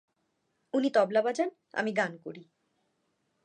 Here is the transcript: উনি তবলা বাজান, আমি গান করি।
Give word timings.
উনি 0.73 0.89
তবলা 0.89 1.21
বাজান, 1.21 1.49
আমি 1.73 1.91
গান 1.93 2.13
করি। 2.17 2.43